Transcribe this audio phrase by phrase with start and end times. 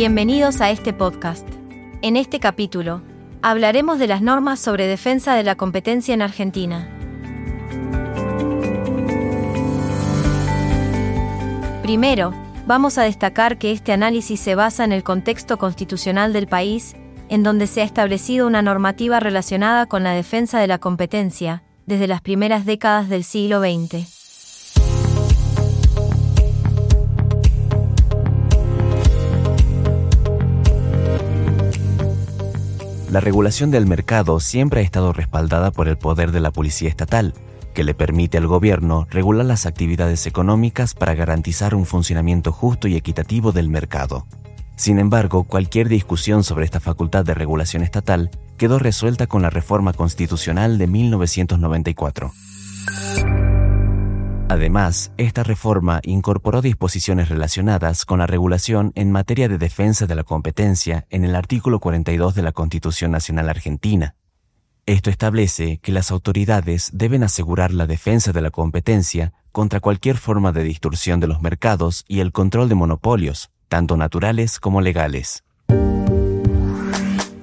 [0.00, 1.46] Bienvenidos a este podcast.
[2.00, 3.02] En este capítulo,
[3.42, 6.88] hablaremos de las normas sobre defensa de la competencia en Argentina.
[11.82, 12.32] Primero,
[12.66, 16.96] vamos a destacar que este análisis se basa en el contexto constitucional del país,
[17.28, 22.06] en donde se ha establecido una normativa relacionada con la defensa de la competencia, desde
[22.06, 24.19] las primeras décadas del siglo XX.
[33.10, 37.34] La regulación del mercado siempre ha estado respaldada por el poder de la policía estatal,
[37.74, 42.94] que le permite al gobierno regular las actividades económicas para garantizar un funcionamiento justo y
[42.94, 44.26] equitativo del mercado.
[44.76, 49.92] Sin embargo, cualquier discusión sobre esta facultad de regulación estatal quedó resuelta con la reforma
[49.92, 52.32] constitucional de 1994.
[54.50, 60.24] Además, esta reforma incorporó disposiciones relacionadas con la regulación en materia de defensa de la
[60.24, 64.16] competencia en el artículo 42 de la Constitución Nacional Argentina.
[64.86, 70.50] Esto establece que las autoridades deben asegurar la defensa de la competencia contra cualquier forma
[70.50, 75.44] de distorsión de los mercados y el control de monopolios, tanto naturales como legales.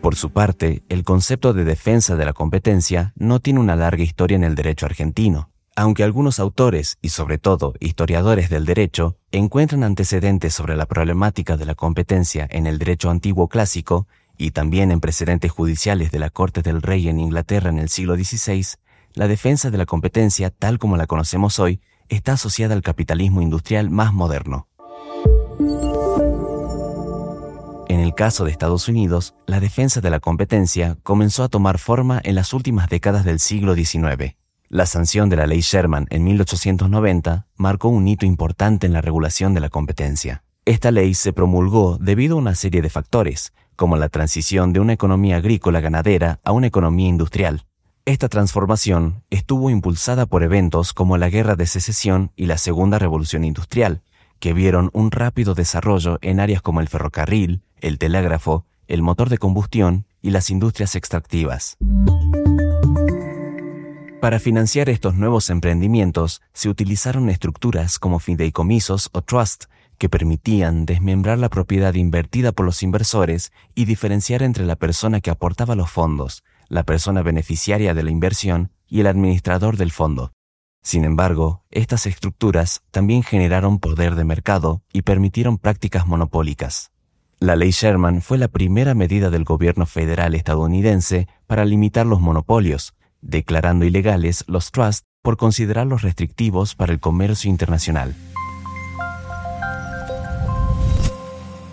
[0.00, 4.36] Por su parte, el concepto de defensa de la competencia no tiene una larga historia
[4.36, 5.51] en el derecho argentino.
[5.74, 11.64] Aunque algunos autores, y sobre todo historiadores del derecho, encuentran antecedentes sobre la problemática de
[11.64, 14.06] la competencia en el derecho antiguo clásico,
[14.36, 18.16] y también en precedentes judiciales de la Corte del Rey en Inglaterra en el siglo
[18.16, 18.66] XVI,
[19.14, 23.88] la defensa de la competencia, tal como la conocemos hoy, está asociada al capitalismo industrial
[23.88, 24.68] más moderno.
[27.88, 32.20] En el caso de Estados Unidos, la defensa de la competencia comenzó a tomar forma
[32.24, 34.36] en las últimas décadas del siglo XIX.
[34.72, 39.52] La sanción de la ley Sherman en 1890 marcó un hito importante en la regulación
[39.52, 40.44] de la competencia.
[40.64, 44.94] Esta ley se promulgó debido a una serie de factores, como la transición de una
[44.94, 47.66] economía agrícola ganadera a una economía industrial.
[48.06, 53.44] Esta transformación estuvo impulsada por eventos como la Guerra de Secesión y la Segunda Revolución
[53.44, 54.00] Industrial,
[54.38, 59.36] que vieron un rápido desarrollo en áreas como el ferrocarril, el telégrafo, el motor de
[59.36, 61.76] combustión y las industrias extractivas.
[64.22, 69.64] Para financiar estos nuevos emprendimientos se utilizaron estructuras como fideicomisos o trust
[69.98, 75.32] que permitían desmembrar la propiedad invertida por los inversores y diferenciar entre la persona que
[75.32, 80.30] aportaba los fondos, la persona beneficiaria de la inversión y el administrador del fondo.
[80.84, 86.92] Sin embargo, estas estructuras también generaron poder de mercado y permitieron prácticas monopólicas.
[87.40, 92.94] La ley Sherman fue la primera medida del gobierno federal estadounidense para limitar los monopolios,
[93.22, 98.14] declarando ilegales los trusts por considerarlos restrictivos para el comercio internacional.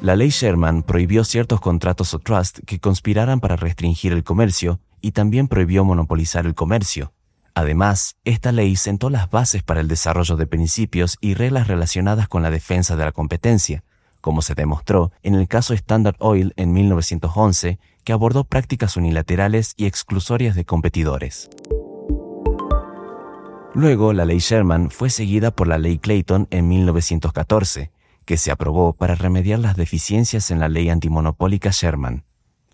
[0.00, 5.12] La ley Sherman prohibió ciertos contratos o trusts que conspiraran para restringir el comercio y
[5.12, 7.14] también prohibió monopolizar el comercio.
[7.54, 12.42] Además, esta ley sentó las bases para el desarrollo de principios y reglas relacionadas con
[12.42, 13.84] la defensa de la competencia,
[14.24, 19.84] como se demostró en el caso Standard Oil en 1911 que abordó prácticas unilaterales y
[19.84, 21.50] exclusorias de competidores.
[23.74, 27.90] Luego, la ley Sherman fue seguida por la ley Clayton en 1914,
[28.24, 32.24] que se aprobó para remediar las deficiencias en la ley antimonopólica Sherman.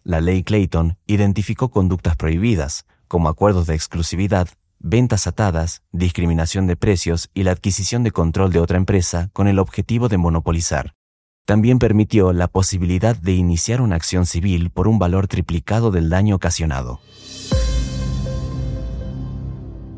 [0.04, 4.46] La ley Clayton identificó conductas prohibidas, como acuerdos de exclusividad,
[4.78, 9.58] ventas atadas, discriminación de precios y la adquisición de control de otra empresa con el
[9.58, 10.94] objetivo de monopolizar.
[11.44, 16.36] También permitió la posibilidad de iniciar una acción civil por un valor triplicado del daño
[16.36, 17.00] ocasionado.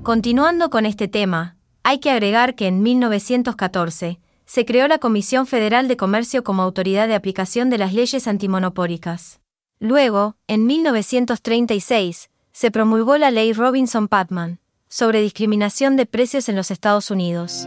[0.02, 5.88] Continuando con este tema, hay que agregar que en 1914 se creó la Comisión Federal
[5.88, 9.40] de Comercio como autoridad de aplicación de las leyes antimonopólicas.
[9.78, 17.10] Luego, en 1936, se promulgó la ley Robinson-Patman sobre discriminación de precios en los Estados
[17.10, 17.66] Unidos.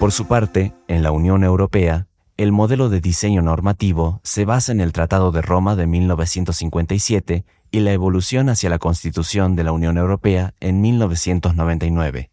[0.00, 2.06] Por su parte, en la Unión Europea,
[2.38, 7.80] el modelo de diseño normativo se basa en el Tratado de Roma de 1957 y
[7.80, 12.30] la evolución hacia la Constitución de la Unión Europea en 1999.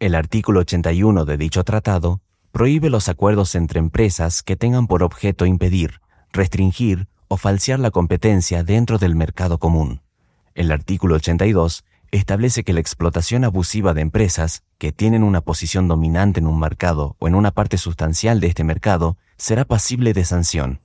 [0.00, 5.46] El artículo 81 de dicho tratado prohíbe los acuerdos entre empresas que tengan por objeto
[5.46, 6.00] impedir,
[6.32, 10.02] restringir o falsear la competencia dentro del mercado común.
[10.56, 16.40] El artículo 82 establece que la explotación abusiva de empresas que tienen una posición dominante
[16.40, 20.80] en un mercado o en una parte sustancial de este mercado será pasible de sanción.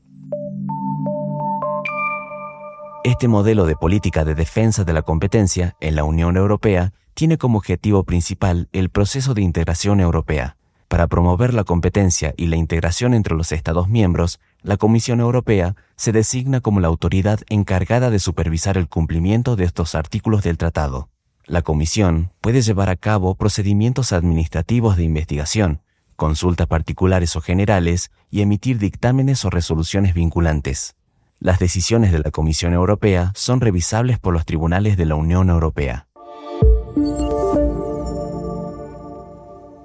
[3.04, 7.60] Este modelo de política de defensa de la competencia en la Unión Europea tiene como
[7.60, 10.58] objetivo principal el proceso de integración europea,
[10.88, 16.12] Para promover la competencia y la integración entre los Estados miembros, la Comisión Europea se
[16.12, 21.10] designa como la autoridad encargada de supervisar el cumplimiento de estos artículos del tratado.
[21.48, 25.82] La Comisión puede llevar a cabo procedimientos administrativos de investigación,
[26.16, 30.96] consultas particulares o generales y emitir dictámenes o resoluciones vinculantes.
[31.40, 36.08] Las decisiones de la Comisión Europea son revisables por los tribunales de la Unión Europea.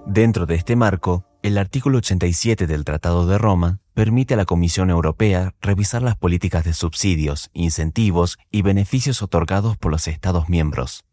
[0.07, 4.89] Dentro de este marco, el artículo 87 del Tratado de Roma permite a la Comisión
[4.89, 11.05] Europea revisar las políticas de subsidios, incentivos y beneficios otorgados por los Estados miembros.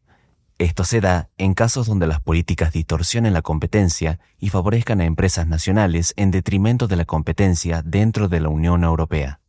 [0.60, 5.46] Esto se da en casos donde las políticas distorsionen la competencia y favorezcan a empresas
[5.46, 9.40] nacionales en detrimento de la competencia dentro de la Unión Europea.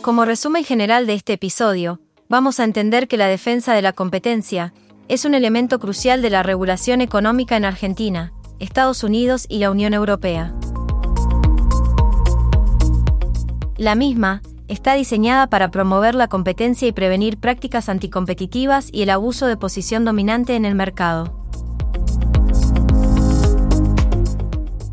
[0.00, 4.74] Como resumen general de este episodio, vamos a entender que la defensa de la competencia
[5.08, 9.94] es un elemento crucial de la regulación económica en Argentina, Estados Unidos y la Unión
[9.94, 10.54] Europea.
[13.76, 19.46] La misma está diseñada para promover la competencia y prevenir prácticas anticompetitivas y el abuso
[19.46, 21.38] de posición dominante en el mercado.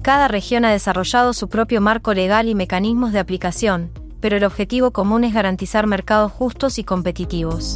[0.01, 4.91] Cada región ha desarrollado su propio marco legal y mecanismos de aplicación, pero el objetivo
[4.91, 7.75] común es garantizar mercados justos y competitivos.